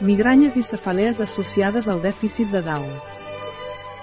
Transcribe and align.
Migranyes 0.00 0.54
i 0.54 0.60
cefalees 0.62 1.18
associades 1.18 1.88
al 1.90 1.98
dèficit 1.98 2.52
de 2.54 2.60
DAO. 2.62 2.86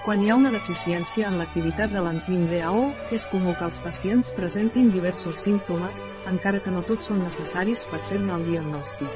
Quan 0.04 0.20
hi 0.20 0.28
ha 0.28 0.34
una 0.36 0.50
deficiència 0.52 1.30
en 1.30 1.38
l'activitat 1.40 1.88
de 1.94 2.02
l'enzim 2.04 2.42
DAO, 2.50 2.82
és 3.16 3.24
comú 3.30 3.54
que 3.56 3.64
els 3.64 3.78
pacients 3.80 4.28
presentin 4.36 4.90
diversos 4.92 5.40
símptomes, 5.46 6.02
encara 6.28 6.60
que 6.60 6.74
no 6.74 6.82
tots 6.84 7.08
són 7.08 7.22
necessaris 7.24 7.86
per 7.88 8.02
fer-ne 8.10 8.34
el 8.34 8.44
diagnòstic. 8.44 9.08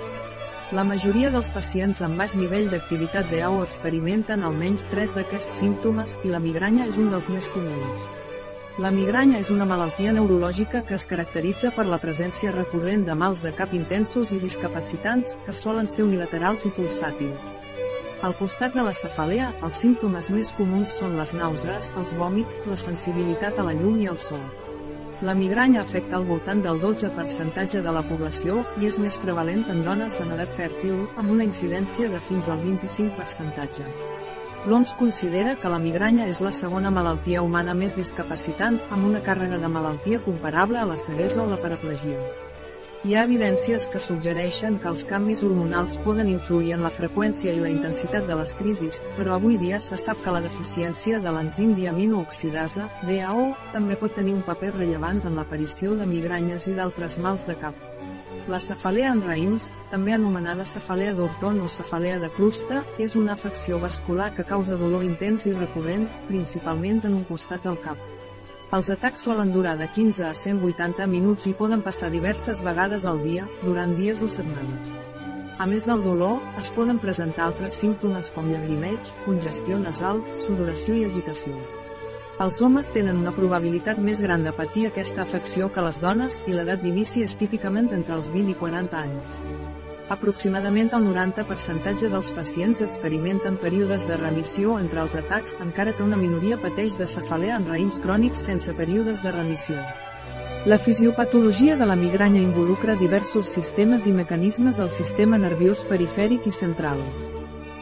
La 0.72 0.86
majoria 0.88 1.28
dels 1.34 1.52
pacients 1.52 2.00
amb 2.00 2.16
baix 2.16 2.32
nivell 2.40 2.72
d'activitat 2.72 3.28
DAO 3.28 3.60
experimenten 3.66 4.40
almenys 4.40 4.86
tres 4.88 5.12
d'aquests 5.12 5.60
símptomes 5.60 6.16
i 6.24 6.32
la 6.32 6.40
migranya 6.40 6.88
és 6.88 6.96
un 6.96 7.12
dels 7.12 7.28
més 7.28 7.52
comuns. 7.52 8.19
La 8.80 8.88
migranya 8.88 9.36
és 9.42 9.50
una 9.52 9.66
malaltia 9.68 10.12
neurològica 10.16 10.80
que 10.88 10.94
es 10.96 11.04
caracteritza 11.08 11.68
per 11.74 11.84
la 11.84 11.98
presència 12.00 12.52
recurrent 12.54 13.02
de 13.04 13.12
mals 13.22 13.42
de 13.44 13.50
cap 13.52 13.74
intensos 13.76 14.30
i 14.32 14.38
discapacitants, 14.40 15.34
que 15.44 15.52
solen 15.52 15.90
ser 15.92 16.06
unilaterals 16.06 16.64
i 16.64 16.70
pulsàtils. 16.72 17.50
Al 18.24 18.32
costat 18.38 18.72
de 18.72 18.84
la 18.86 18.94
cefalea, 18.96 19.50
els 19.60 19.82
símptomes 19.82 20.30
més 20.32 20.48
comuns 20.56 20.94
són 20.96 21.18
les 21.20 21.34
nàusees, 21.36 21.90
els 22.00 22.14
vòmits, 22.16 22.56
la 22.70 22.78
sensibilitat 22.80 23.60
a 23.60 23.66
la 23.68 23.76
llum 23.76 24.00
i 24.00 24.08
al 24.08 24.16
sol. 24.24 24.40
La 25.28 25.36
migranya 25.36 25.82
afecta 25.84 26.16
al 26.16 26.24
voltant 26.30 26.64
del 26.64 26.80
12% 26.80 27.84
de 27.84 27.94
la 27.98 28.06
població 28.08 28.62
i 28.80 28.88
és 28.88 28.96
més 28.96 29.20
prevalent 29.20 29.66
en 29.68 29.84
dones 29.84 30.16
en 30.24 30.32
edat 30.38 30.56
fèrtil, 30.56 31.04
amb 31.20 31.36
una 31.36 31.44
incidència 31.44 32.08
de 32.08 32.24
fins 32.30 32.48
al 32.48 32.64
25%. 32.64 33.92
L'OMS 34.66 34.92
considera 34.98 35.54
que 35.56 35.70
la 35.72 35.78
migranya 35.80 36.26
és 36.28 36.42
la 36.44 36.50
segona 36.52 36.90
malaltia 36.92 37.40
humana 37.40 37.72
més 37.72 37.94
discapacitant, 37.96 38.76
amb 38.92 39.06
una 39.08 39.22
càrrega 39.24 39.56
de 39.62 39.70
malaltia 39.72 40.20
comparable 40.20 40.76
a 40.76 40.84
la 40.84 40.98
ceguesa 41.00 41.40
o 41.40 41.46
la 41.48 41.56
paraplegia. 41.62 42.18
Hi 43.08 43.14
ha 43.16 43.22
evidències 43.24 43.86
que 43.88 44.02
suggereixen 44.04 44.76
que 44.82 44.90
els 44.90 45.06
canvis 45.08 45.40
hormonals 45.46 45.96
poden 46.04 46.28
influir 46.28 46.74
en 46.76 46.84
la 46.84 46.92
freqüència 46.92 47.54
i 47.56 47.62
la 47.64 47.72
intensitat 47.72 48.28
de 48.28 48.36
les 48.36 48.52
crisis, 48.58 49.00
però 49.16 49.38
avui 49.38 49.56
dia 49.56 49.80
se 49.80 49.96
sap 49.96 50.20
que 50.20 50.36
la 50.36 50.44
deficiència 50.44 51.24
de 51.24 51.32
l'enzim 51.32 51.72
diaminooxidasa, 51.80 52.90
DAO, 53.08 53.54
també 53.72 53.96
pot 53.96 54.12
tenir 54.12 54.36
un 54.36 54.44
paper 54.44 54.74
rellevant 54.76 55.24
en 55.24 55.40
l'aparició 55.40 55.96
de 55.96 56.12
migranyes 56.12 56.68
i 56.68 56.76
d'altres 56.76 57.16
mals 57.16 57.48
de 57.48 57.56
cap. 57.64 57.86
La 58.50 58.58
cefalea 58.58 59.12
en 59.14 59.20
raïms, 59.22 59.68
també 59.92 60.10
anomenada 60.10 60.64
cefalea 60.66 61.12
d'Orton 61.14 61.60
o 61.62 61.68
cefalea 61.70 62.16
de 62.18 62.32
clusta, 62.34 62.80
és 62.98 63.14
una 63.14 63.36
afecció 63.36 63.78
vascular 63.78 64.32
que 64.34 64.44
causa 64.48 64.78
dolor 64.80 65.04
intens 65.06 65.44
i 65.46 65.52
recurrent, 65.54 66.08
principalment 66.26 66.98
en 67.06 67.14
un 67.20 67.22
costat 67.28 67.62
del 67.68 67.78
cap. 67.84 68.00
Els 68.74 68.90
atacs 68.90 69.22
solen 69.28 69.52
durar 69.54 69.76
de 69.78 69.86
15 69.94 70.26
a 70.26 70.32
180 70.34 71.06
minuts 71.12 71.46
i 71.46 71.54
poden 71.60 71.84
passar 71.86 72.10
diverses 72.10 72.64
vegades 72.66 73.06
al 73.06 73.22
dia, 73.22 73.46
durant 73.62 73.94
dies 73.94 74.22
o 74.26 74.30
setmanes. 74.34 74.90
A 75.62 75.68
més 75.70 75.86
del 75.86 76.02
dolor, 76.02 76.40
es 76.58 76.72
poden 76.74 76.98
presentar 76.98 77.46
altres 77.46 77.78
símptomes 77.78 78.32
com 78.34 78.50
llagrimeig, 78.50 79.12
congestió 79.28 79.78
nasal, 79.78 80.24
sudoració 80.42 80.98
i 80.98 81.06
agitació. 81.06 81.54
Els 82.40 82.56
homes 82.64 82.88
tenen 82.88 83.18
una 83.20 83.34
probabilitat 83.36 83.98
més 84.00 84.16
gran 84.24 84.46
de 84.46 84.52
patir 84.56 84.86
aquesta 84.88 85.20
afecció 85.26 85.66
que 85.74 85.82
les 85.84 85.98
dones 86.00 86.38
i 86.48 86.54
l'edat 86.54 86.80
d'inici 86.80 87.20
és 87.20 87.34
típicament 87.36 87.90
entre 87.92 88.14
els 88.16 88.30
20 88.32 88.54
i 88.54 88.54
40 88.56 88.96
anys. 88.96 89.34
Aproximadament 90.14 90.88
el 90.96 91.04
90% 91.04 92.08
dels 92.14 92.30
pacients 92.32 92.80
experimenten 92.86 93.58
períodes 93.60 94.06
de 94.08 94.16
remissió 94.16 94.78
entre 94.80 95.02
els 95.04 95.18
atacs, 95.20 95.58
encara 95.60 95.92
que 95.92 96.02
una 96.02 96.16
minoria 96.16 96.56
pateix 96.62 96.96
de 96.96 97.10
cefalea 97.10 97.58
en 97.60 97.68
raïms 97.68 98.00
crònics 98.00 98.46
sense 98.48 98.72
períodes 98.72 99.20
de 99.20 99.34
remissió. 99.36 99.76
La 100.64 100.78
fisiopatologia 100.80 101.76
de 101.76 101.90
la 101.92 101.96
migranya 101.96 102.40
involucra 102.40 102.96
diversos 102.96 103.52
sistemes 103.52 104.08
i 104.08 104.16
mecanismes 104.16 104.80
al 104.80 104.88
sistema 104.96 105.36
nerviós 105.36 105.84
perifèric 105.92 106.48
i 106.48 106.56
central. 106.56 107.04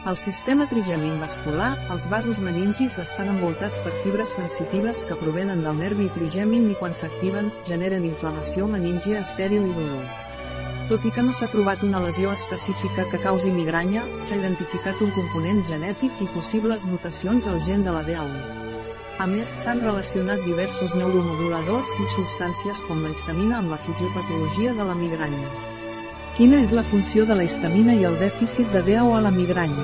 Al 0.09 0.17
sistema 0.17 0.65
trigèmin 0.65 1.19
vascular, 1.21 1.67
els 1.93 2.07
vasos 2.09 2.39
meningis 2.41 2.95
estan 2.97 3.27
envoltats 3.29 3.77
per 3.85 3.91
fibres 4.01 4.31
sensitives 4.33 5.03
que 5.05 5.17
provenen 5.19 5.61
del 5.61 5.77
nervi 5.77 6.07
trigèmin 6.15 6.65
i 6.71 6.77
quan 6.79 6.95
s'activen, 6.97 7.51
generen 7.67 8.07
inflamació 8.07 8.65
meníngia 8.71 9.21
estèril 9.21 9.69
i 9.69 9.75
dolor. 9.75 10.09
Tot 10.89 11.05
i 11.05 11.13
que 11.13 11.27
no 11.27 11.37
s'ha 11.37 11.51
trobat 11.53 11.85
una 11.85 12.01
lesió 12.07 12.33
específica 12.33 13.05
que 13.11 13.21
causi 13.21 13.53
migranya, 13.53 14.01
s'ha 14.25 14.41
identificat 14.41 14.97
un 15.05 15.13
component 15.13 15.61
genètic 15.69 16.25
i 16.25 16.31
possibles 16.33 16.89
mutacions 16.89 17.45
al 17.45 17.61
gen 17.69 17.85
de 17.85 17.93
la 17.93 18.01
DA1. 18.09 18.37
A 19.21 19.27
més, 19.29 19.53
s'han 19.61 19.85
relacionat 19.85 20.41
diversos 20.41 20.97
neuromoduladors 20.97 21.99
i 22.01 22.13
substàncies 22.17 22.81
com 22.89 23.05
la 23.05 23.13
histamina 23.13 23.61
amb 23.61 23.77
la 23.77 23.83
fisiopatologia 23.85 24.73
de 24.73 24.89
la 24.89 24.97
migranya. 24.97 25.77
Quina 26.39 26.61
és 26.63 26.69
la 26.71 26.85
funció 26.87 27.25
de 27.27 27.35
la 27.35 27.43
histamina 27.43 27.91
i 27.99 28.05
el 28.07 28.13
dèficit 28.15 28.69
de 28.71 28.79
DAO 28.85 29.09
a 29.11 29.17
la 29.19 29.29
migranya? 29.35 29.83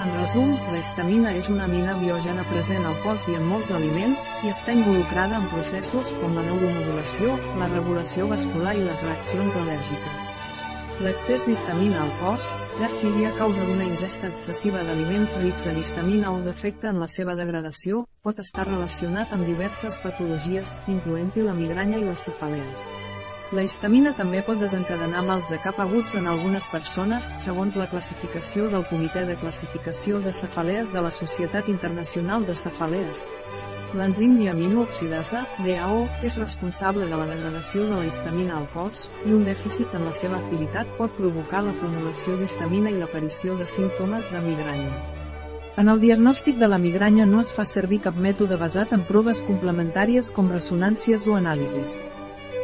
En 0.00 0.12
resum, 0.14 0.54
la 0.72 0.78
histamina 0.78 1.34
és 1.36 1.50
una 1.52 1.66
amina 1.66 1.92
biògena 1.98 2.46
present 2.48 2.86
al 2.88 2.94
cos 3.02 3.26
i 3.28 3.34
en 3.36 3.42
molts 3.44 3.68
aliments, 3.76 4.30
i 4.46 4.48
està 4.48 4.72
involucrada 4.72 5.36
en 5.36 5.44
processos 5.52 6.08
com 6.22 6.38
la 6.38 6.44
neuromodulació, 6.46 7.34
la 7.60 7.68
regulació 7.68 8.30
vascular 8.30 8.72
i 8.78 8.86
les 8.86 9.02
reaccions 9.04 9.58
al·lèrgiques. 9.60 10.30
L'excés 11.04 11.44
d'histamina 11.44 12.00
al 12.06 12.14
cos, 12.22 12.48
ja 12.80 12.88
sigui 12.94 13.28
a 13.28 13.34
causa 13.36 13.66
d'una 13.68 13.90
ingesta 13.90 14.30
excessiva 14.32 14.86
d'aliments 14.88 15.36
rics 15.42 15.68
en 15.68 15.82
histamina 15.82 16.32
o 16.32 16.40
defecte 16.48 16.88
en 16.88 17.04
la 17.04 17.10
seva 17.12 17.36
degradació, 17.36 18.06
pot 18.24 18.40
estar 18.40 18.64
relacionat 18.70 19.36
amb 19.36 19.44
diverses 19.52 20.00
patologies, 20.00 20.78
incloent-hi 20.96 21.44
la 21.44 21.58
migranya 21.60 22.00
i 22.00 22.08
les 22.08 22.24
cefalees. 22.24 23.07
La 23.48 23.62
histamina 23.64 24.10
també 24.12 24.42
pot 24.44 24.58
desencadenar 24.60 25.22
mals 25.24 25.46
de 25.48 25.56
cap 25.62 25.78
aguts 25.80 26.12
en 26.18 26.26
algunes 26.28 26.66
persones, 26.68 27.30
segons 27.40 27.78
la 27.80 27.86
classificació 27.88 28.66
del 28.68 28.84
Comitè 28.90 29.22
de 29.24 29.38
Classificació 29.40 30.18
de 30.20 30.34
Cefalees 30.36 30.90
de 30.92 31.00
la 31.00 31.12
Societat 31.16 31.70
Internacional 31.72 32.44
de 32.44 32.52
Cefalees. 32.52 33.22
L'enzim 33.96 34.34
diaminooxidasa, 34.36 35.46
DAO, 35.64 36.02
és 36.28 36.36
responsable 36.36 37.08
de 37.08 37.16
la 37.16 37.30
degradació 37.30 37.86
de 37.88 38.02
la 38.02 38.10
histamina 38.10 38.58
al 38.58 38.68
cos, 38.74 39.08
i 39.24 39.32
un 39.32 39.48
dèficit 39.48 39.96
en 39.96 40.04
la 40.04 40.12
seva 40.12 40.36
activitat 40.42 40.92
pot 41.00 41.16
provocar 41.16 41.64
l'acumulació 41.64 42.36
d'histamina 42.36 42.92
i 42.92 43.00
l'aparició 43.00 43.56
de 43.56 43.64
símptomes 43.64 44.28
de 44.28 44.44
migranya. 44.44 44.92
En 45.80 45.88
el 45.88 46.04
diagnòstic 46.04 46.60
de 46.60 46.68
la 46.68 46.76
migranya 46.76 47.24
no 47.24 47.40
es 47.40 47.56
fa 47.56 47.64
servir 47.64 48.04
cap 48.04 48.20
mètode 48.20 48.60
basat 48.60 48.92
en 48.92 49.08
proves 49.08 49.40
complementàries 49.48 50.28
com 50.36 50.52
ressonàncies 50.52 51.24
o 51.24 51.40
anàlisis. 51.40 51.96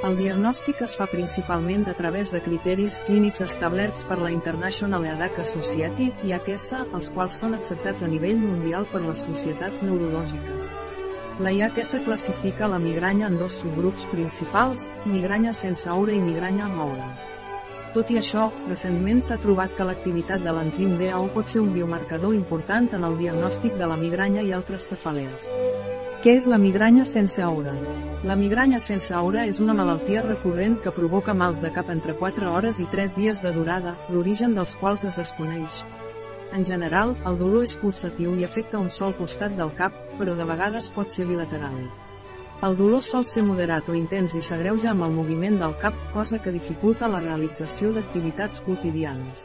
El 0.05 0.19
diagnòstic 0.19 0.83
es 0.85 0.93
fa 0.99 1.07
principalment 1.09 1.87
a 1.89 1.95
través 1.97 2.29
de 2.29 2.41
criteris 2.45 2.99
clínics 3.07 3.41
establerts 3.41 4.03
per 4.05 4.19
la 4.21 4.29
International 4.35 5.07
Headache 5.09 5.47
Society 5.49 6.11
i 6.29 6.35
AQS, 6.37 6.67
els 6.99 7.09
quals 7.15 7.39
són 7.41 7.57
acceptats 7.57 8.05
a 8.05 8.11
nivell 8.13 8.37
mundial 8.43 8.85
per 8.91 9.01
les 9.01 9.23
societats 9.25 9.81
neurològiques. 9.87 10.69
La 11.41 11.55
IAQS 11.57 11.95
classifica 12.05 12.69
la 12.69 12.83
migranya 12.83 13.31
en 13.31 13.39
dos 13.41 13.57
subgrups 13.63 14.05
principals, 14.13 14.91
migranya 15.09 15.57
sense 15.57 15.89
aura 15.89 16.13
i 16.13 16.21
migranya 16.21 16.69
amb 16.69 16.85
aura. 16.85 17.09
Tot 17.97 18.13
i 18.13 18.21
això, 18.21 18.51
recentment 18.69 19.25
s'ha 19.25 19.41
trobat 19.41 19.73
que 19.79 19.89
l'activitat 19.89 20.45
de 20.45 20.53
l'enzim 20.53 20.99
DAO 21.01 21.31
pot 21.33 21.49
ser 21.49 21.65
un 21.65 21.73
biomarcador 21.73 22.37
important 22.37 22.93
en 22.93 23.09
el 23.09 23.17
diagnòstic 23.25 23.81
de 23.81 23.89
la 23.89 23.97
migranya 23.97 24.45
i 24.45 24.53
altres 24.53 24.91
cefalees. 24.93 25.49
Què 26.25 26.33
és 26.39 26.47
la 26.49 26.57
migranya 26.57 27.03
sense 27.05 27.43
aura? 27.45 27.75
La 28.25 28.33
migranya 28.41 28.79
sense 28.81 29.11
aura 29.13 29.43
és 29.45 29.59
una 29.61 29.75
malaltia 29.77 30.23
recurrent 30.25 30.79
que 30.81 30.93
provoca 30.99 31.35
mals 31.37 31.59
de 31.61 31.69
cap 31.75 31.91
entre 31.93 32.15
4 32.17 32.47
hores 32.49 32.79
i 32.81 32.87
3 32.95 33.13
dies 33.19 33.43
de 33.45 33.51
durada, 33.53 33.91
l'origen 34.09 34.55
dels 34.57 34.73
quals 34.81 35.05
es 35.05 35.19
desconeix. 35.21 35.83
En 36.57 36.65
general, 36.65 37.13
el 37.29 37.37
dolor 37.43 37.67
és 37.67 37.75
pulsatiu 37.77 38.39
i 38.41 38.47
afecta 38.49 38.81
un 38.81 38.89
sol 38.89 39.13
costat 39.19 39.53
del 39.59 39.75
cap, 39.77 39.99
però 40.17 40.33
de 40.39 40.47
vegades 40.49 40.89
pot 40.95 41.13
ser 41.13 41.27
bilateral. 41.29 41.77
El 42.65 42.79
dolor 42.79 43.05
sol 43.05 43.29
ser 43.29 43.45
moderat 43.45 43.93
o 43.93 43.99
intens 43.99 44.33
i 44.33 44.41
s'agreuja 44.49 44.95
amb 44.95 45.05
el 45.05 45.13
moviment 45.13 45.61
del 45.61 45.77
cap, 45.85 45.99
cosa 46.17 46.41
que 46.41 46.57
dificulta 46.57 47.13
la 47.13 47.21
realització 47.21 47.93
d'activitats 47.93 48.65
quotidianes. 48.65 49.45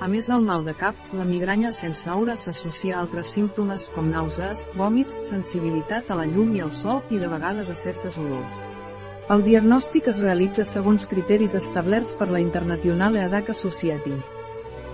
A 0.00 0.06
més 0.08 0.24
del 0.30 0.40
mal 0.40 0.62
de 0.64 0.72
cap, 0.72 0.96
la 1.12 1.26
migranya 1.28 1.70
sense 1.76 2.08
aura 2.08 2.32
s'associa 2.40 2.94
a 2.96 3.00
altres 3.02 3.34
símptomes 3.34 3.82
com 3.92 4.06
nàusees, 4.08 4.62
vòmits, 4.72 5.18
sensibilitat 5.28 6.08
a 6.08 6.16
la 6.16 6.24
llum 6.24 6.54
i 6.56 6.62
al 6.64 6.70
sol 6.72 7.02
i 7.12 7.18
de 7.20 7.28
vegades 7.28 7.68
a 7.68 7.76
certes 7.76 8.16
olors. 8.16 8.54
El 9.30 9.44
diagnòstic 9.44 10.08
es 10.08 10.20
realitza 10.22 10.64
segons 10.64 11.04
criteris 11.10 11.52
establerts 11.58 12.16
per 12.16 12.30
la 12.32 12.40
International 12.40 13.18
Headache 13.20 13.52
Society. 13.58 14.16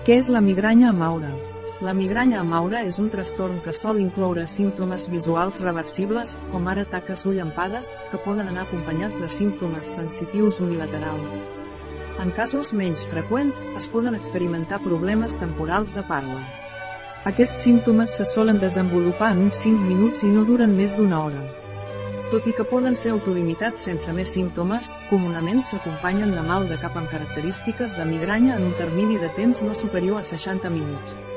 Què 0.08 0.18
és 0.18 0.26
la 0.28 0.42
migranya 0.42 0.90
amb 0.90 1.06
aura? 1.06 1.30
La 1.86 1.94
migranya 1.94 2.40
amb 2.40 2.56
aura 2.58 2.80
és 2.88 2.98
un 2.98 3.06
trastorn 3.12 3.60
que 3.62 3.74
sol 3.78 4.00
incloure 4.02 4.48
símptomes 4.50 5.06
visuals 5.12 5.60
reversibles, 5.62 6.34
com 6.50 6.66
ara 6.66 6.84
taques 6.84 7.22
llampades, 7.30 7.92
que 8.10 8.18
poden 8.26 8.48
anar 8.48 8.66
acompanyats 8.66 9.22
de 9.22 9.30
símptomes 9.30 9.94
sensitius 9.94 10.58
unilaterals. 10.58 11.65
En 12.22 12.30
casos 12.32 12.72
menys 12.72 13.02
freqüents, 13.10 13.60
es 13.76 13.86
poden 13.92 14.14
experimentar 14.16 14.80
problemes 14.80 15.36
temporals 15.36 15.92
de 15.92 16.04
parla. 16.08 16.40
Aquests 17.28 17.60
símptomes 17.66 18.16
se 18.16 18.24
solen 18.24 18.60
desenvolupar 18.62 19.34
en 19.34 19.44
uns 19.44 19.60
5 19.60 19.84
minuts 19.84 20.24
i 20.24 20.32
no 20.32 20.46
duren 20.48 20.72
més 20.78 20.96
d'una 20.96 21.20
hora. 21.26 21.44
Tot 22.30 22.48
i 22.48 22.56
que 22.56 22.64
poden 22.66 22.96
ser 22.98 23.12
autolimitats 23.12 23.84
sense 23.86 24.16
més 24.16 24.32
símptomes, 24.32 24.94
comunament 25.10 25.60
s'acompanyen 25.68 26.32
de 26.34 26.42
mal 26.48 26.66
de 26.70 26.80
cap 26.80 26.96
amb 26.96 27.12
característiques 27.12 27.94
de 27.98 28.08
migranya 28.08 28.56
en 28.56 28.70
un 28.72 28.76
termini 28.80 29.20
de 29.22 29.28
temps 29.36 29.62
no 29.62 29.76
superior 29.76 30.22
a 30.22 30.26
60 30.26 30.72
minuts. 30.72 31.35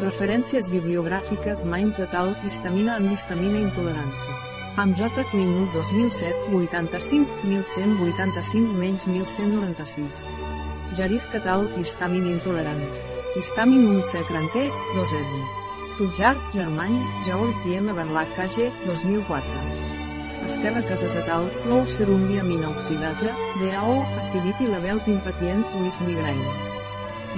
Referències 0.00 0.64
bibliogràfiques 0.72 1.60
Mainz 1.68 1.98
et 2.00 2.14
al. 2.16 2.30
Histamina 2.48 2.94
en 2.96 3.10
histamina 3.12 3.58
intolerància. 3.60 4.36
Amb 4.80 4.96
J. 4.96 5.10
Klinut 5.28 5.74
2007, 5.76 6.54
85, 6.56 7.28
1185 7.44 8.78
menys 8.80 9.04
1196. 9.10 10.22
Jaris 10.96 11.28
Catal, 11.28 11.68
histamin 11.76 12.30
intolerants. 12.32 13.02
Histamin 13.36 13.84
1 13.98 14.08
secranter, 14.08 14.72
2 14.96 15.04
edni. 15.20 15.44
Stuttgart, 15.92 16.40
Germany, 16.54 17.04
Georg 17.26 17.68
M. 17.68 17.92
Verlag 17.92 18.32
KG, 18.38 18.70
2004. 18.86 19.44
Esquerra 20.48 20.82
Casas 20.88 21.14
et 21.14 21.28
al, 21.28 21.44
Low 21.68 21.84
Serum 21.86 22.26
Diamina 22.32 22.70
Oxidasa, 22.70 23.36
DAO, 23.60 24.00
Activity 24.24 24.72
Levels 24.72 25.08
Impatients 25.08 25.74
with 25.74 26.00
Migraine. 26.08 26.69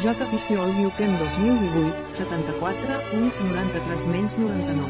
J. 0.00 0.14
Piciol 0.30 0.72
Biuchem 0.72 1.18
2018, 1.18 1.92
74, 2.10 3.00
1, 3.12 3.32
93 3.52 4.06
menys 4.08 4.38
99. 4.38 4.88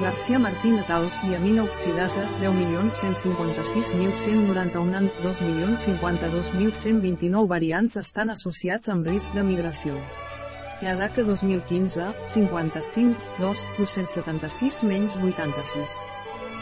Garcia 0.00 0.38
Martín 0.38 0.78
et 0.78 0.88
al, 0.90 1.10
Diamina 1.24 1.64
Oxidasa, 1.64 2.22
10.156.191 2.40 4.96
en 4.96 5.10
2.052.129 5.22 7.48
variants 7.48 7.96
estan 7.96 8.30
associats 8.30 8.88
amb 8.88 9.06
risc 9.06 9.32
de 9.34 9.42
migració. 9.42 9.94
EADACA 10.80 11.22
2015, 11.26 12.14
55, 12.26 13.16
2, 13.40 13.58
276 13.78 14.82
menys 14.86 15.16
86. 15.18 16.13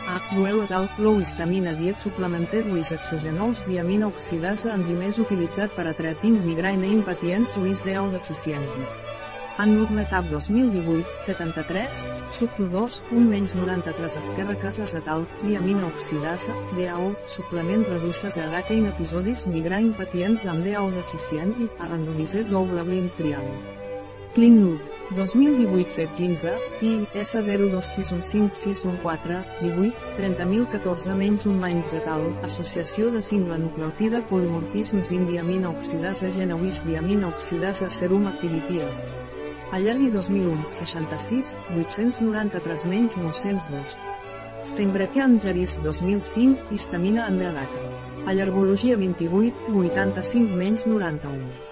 A. 0.07 0.21
Duel 0.35 0.63
et 0.65 0.73
al. 0.73 0.89
Low 0.99 1.19
histamina 1.21 1.75
diet 1.75 1.99
suplemented 1.99 2.67
with 2.73 2.93
exogenous 2.93 3.65
diamina 3.67 4.09
oxidasa 4.09 4.75
enzimés 4.75 5.19
utilitzat 5.19 5.71
per 5.77 5.87
a 5.87 5.95
treating 5.95 6.41
migraine 6.47 6.87
in 6.87 7.03
patients 7.03 7.57
with 7.57 7.85
DAO 7.85 8.11
deficient. 8.11 8.67
En 9.59 9.75
Nurmetab 9.77 10.31
2018, 10.31 11.05
73, 11.27 12.07
subto 12.31 12.69
2, 12.73 13.03
1 13.13 13.29
menys 13.29 13.55
93 13.55 14.17
esquerra 14.17 14.57
cases 14.57 14.95
et 14.95 15.09
al. 15.09 15.27
diamina 15.43 15.87
oxidasa, 15.87 16.57
DAO, 16.79 17.13
suplement 17.27 17.87
reduces 17.87 18.39
a 18.39 18.49
DACA 18.49 18.75
in 18.75 18.89
episodis 18.89 19.47
migraine 19.47 19.93
patients 19.93 20.49
amb 20.49 20.65
DAO 20.65 20.89
deficient 20.97 21.55
i 21.61 21.71
a 21.79 21.93
randomiser 21.93 22.49
doble 22.49 22.83
blind 22.89 23.13
trial. 23.21 23.47
Clean 24.35 24.81
2018 25.11 25.91
FEB 25.91 26.09
15, 26.17 26.53
I, 26.81 27.07
S02615614, 27.15 29.45
18, 29.61 29.93
30.014 30.17 31.15
menys 31.15 31.47
un 31.47 31.61
menys 31.61 31.93
de 31.93 32.01
tal, 32.01 32.33
Associació 32.43 33.11
de 33.13 33.21
simple 33.21 33.59
nucleotida 33.61 34.23
polimorfisms 34.31 35.11
in 35.13 35.27
diamina 35.29 35.69
oxidasa 35.69 36.31
genowis 36.33 36.81
diamina 36.87 37.29
oxidasa 37.29 37.91
serum 37.91 38.27
activities. 38.27 39.05
Allargui 39.73 40.11
2001, 40.11 40.65
66, 40.81 41.59
893 41.77 42.87
menys 42.89 43.17
902. 43.19 43.85
Steinbrekian 44.65 45.41
Jaris 45.45 45.77
2005, 45.83 46.57
histamina 46.71 47.29
en 47.29 47.39
Beadaca. 47.39 47.81
Allargologia 48.27 48.97
28, 48.97 49.55
85 49.69 50.57
menys 50.57 50.87
91. 50.87 51.72